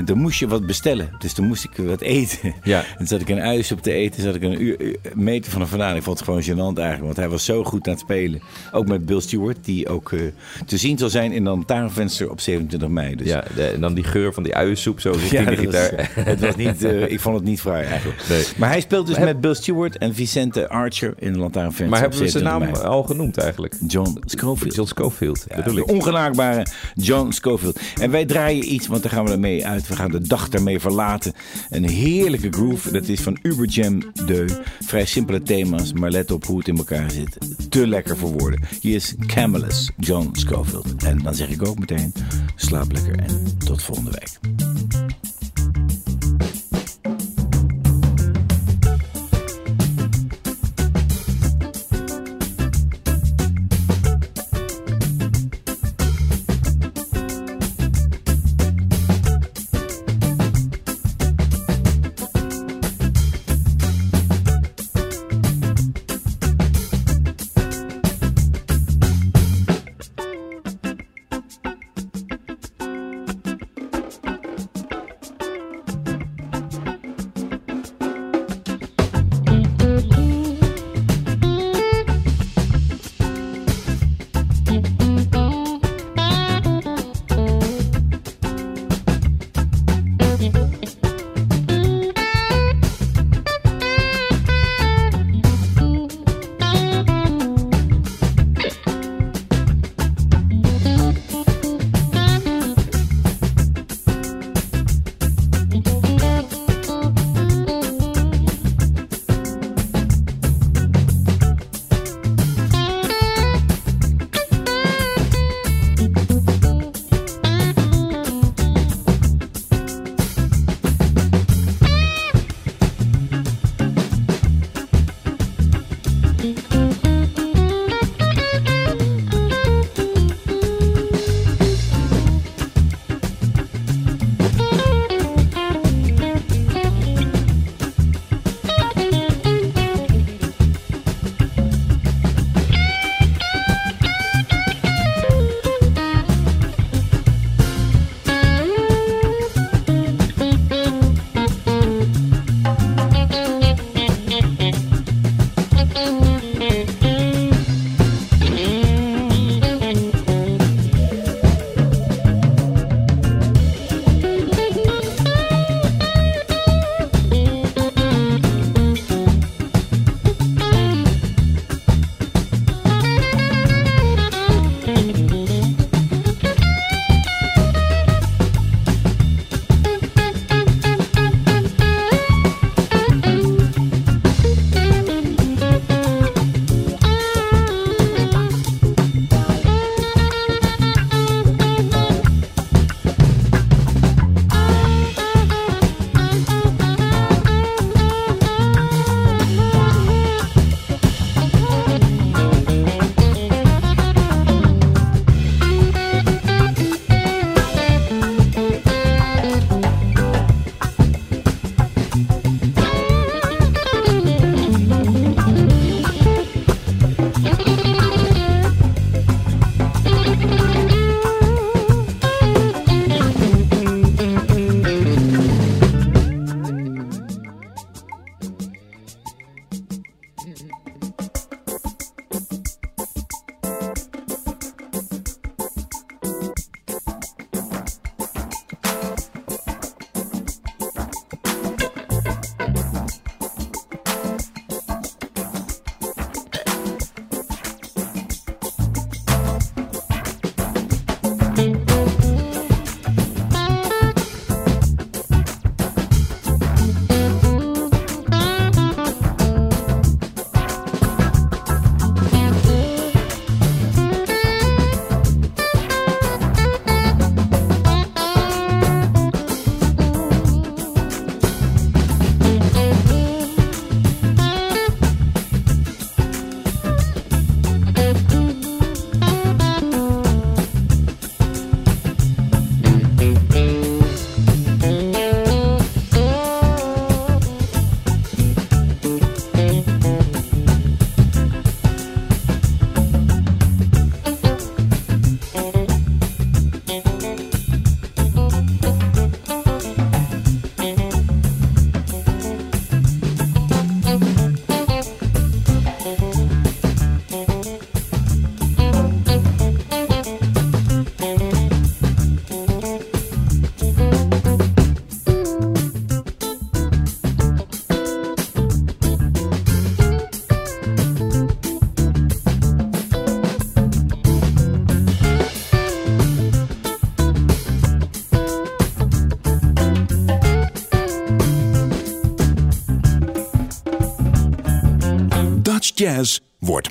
En 0.00 0.06
toen 0.06 0.18
moest 0.18 0.38
je 0.38 0.48
wat 0.48 0.66
bestellen. 0.66 1.08
Dus 1.18 1.32
toen 1.32 1.46
moest 1.46 1.64
ik 1.64 1.70
wat 1.86 2.00
eten. 2.00 2.54
Ja. 2.62 2.84
En 2.98 3.06
zat 3.06 3.20
ik 3.20 3.28
een 3.28 3.40
uis 3.40 3.72
op 3.72 3.82
te 3.82 3.92
eten. 3.92 4.22
Zat 4.22 4.34
ik 4.34 4.42
een 4.42 4.62
uur, 4.62 4.96
meter 5.14 5.50
van 5.50 5.60
hem 5.60 5.70
vandaan. 5.70 5.96
Ik 5.96 6.02
vond 6.02 6.18
het 6.18 6.28
gewoon 6.28 6.42
gênant 6.42 6.78
eigenlijk. 6.78 7.02
Want 7.04 7.16
hij 7.16 7.28
was 7.28 7.44
zo 7.44 7.64
goed 7.64 7.86
aan 7.86 7.92
het 7.92 8.02
spelen. 8.02 8.40
Ook 8.72 8.86
met 8.88 9.06
Bill 9.06 9.20
Stewart. 9.20 9.56
Die 9.64 9.88
ook 9.88 10.12
eh, 10.12 10.20
te 10.66 10.76
zien 10.76 10.98
zal 10.98 11.08
zijn 11.08 11.32
in 11.32 11.36
een 11.46 11.52
lantaarnvenster 11.52 12.30
op 12.30 12.40
27 12.40 12.88
mei. 12.88 13.14
Dus 13.16 13.26
Ja, 13.26 13.44
de- 13.54 13.66
en 13.66 13.80
dan 13.80 13.94
die 13.94 14.04
geur 14.04 14.32
van 14.32 14.42
die 14.42 14.54
uiensoep 14.54 15.00
zo 15.00 15.10
richting 15.10 15.30
Ja, 15.48 15.50
de 15.50 15.56
was- 15.56 15.74
gitaar. 15.88 16.10
het 16.24 16.40
was 16.40 16.56
niet, 16.56 16.84
eh, 16.84 17.10
ik 17.10 17.20
vond 17.20 17.36
het 17.36 17.44
niet 17.44 17.60
fraai 17.60 17.84
eigenlijk. 17.86 18.22
Nee. 18.28 18.44
Maar 18.56 18.68
hij 18.68 18.80
speelt 18.80 19.06
dus 19.06 19.16
Maar 19.16 19.24
heb- 19.26 19.32
met 19.34 19.42
Bill 19.42 19.54
Stewart 19.54 19.98
en 19.98 20.14
Vicente 20.14 20.68
Archer 20.68 21.14
in 21.18 21.32
de 21.32 21.38
lantaarnvenster 21.38 21.88
Maar 21.88 22.00
hebben 22.00 22.18
we 22.18 22.28
zijn 22.28 22.42
27 22.42 22.74
naam 22.78 22.84
mei. 22.88 22.94
al 22.96 23.02
genoemd 23.02 23.38
eigenlijk? 23.38 23.74
John 23.88 24.18
Scofield. 24.24 24.74
John 24.74 24.88
Schofield, 24.88 25.44
Ja, 25.48 25.56
bedoel 25.56 25.74
de 25.74 25.80
ik. 25.80 25.90
ongenaakbare 25.90 26.66
John 26.94 27.30
Scofield. 27.30 27.80
En 28.00 28.10
wij 28.10 28.24
draaien 28.24 28.72
iets, 28.72 28.86
want 28.86 29.02
daar 29.02 29.12
gaan 29.12 29.24
we 29.24 29.30
ermee 29.32 29.66
uit. 29.66 29.88
We 29.90 29.96
gaan 29.96 30.10
de 30.10 30.20
dag 30.20 30.48
daarmee 30.48 30.80
verlaten. 30.80 31.32
Een 31.70 31.88
heerlijke 31.88 32.50
groove. 32.50 32.92
Dat 32.92 33.08
is 33.08 33.20
van 33.20 33.38
Uberjam 33.42 34.02
Deu. 34.26 34.48
Vrij 34.80 35.06
simpele 35.06 35.42
thema's, 35.42 35.92
maar 35.92 36.10
let 36.10 36.30
op 36.30 36.46
hoe 36.46 36.58
het 36.58 36.68
in 36.68 36.76
elkaar 36.76 37.10
zit. 37.10 37.38
Te 37.68 37.86
lekker 37.86 38.16
voor 38.16 38.30
woorden. 38.30 38.60
Hier 38.80 38.94
is 38.94 39.14
Camelus, 39.26 39.90
John 39.96 40.28
Scofield. 40.32 41.04
En 41.04 41.18
dan 41.18 41.34
zeg 41.34 41.48
ik 41.48 41.66
ook 41.66 41.78
meteen, 41.78 42.12
slaap 42.56 42.92
lekker 42.92 43.18
en 43.18 43.58
tot 43.58 43.82
volgende 43.82 44.10
week. 44.10 44.38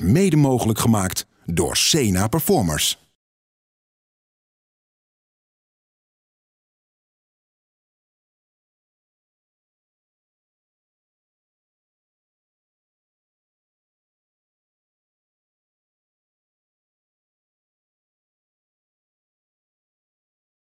Mede 0.02 0.36
mogelijk 0.36 0.78
gemaakt 0.78 1.26
door 1.44 1.76
Sena 1.76 2.28
Performers. 2.28 2.99